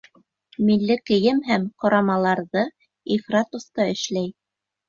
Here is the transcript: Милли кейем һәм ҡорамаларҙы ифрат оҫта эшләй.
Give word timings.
Милли 0.69 0.95
кейем 1.09 1.41
һәм 1.49 1.67
ҡорамаларҙы 1.85 2.65
ифрат 3.19 3.55
оҫта 3.61 3.89
эшләй. 3.93 4.35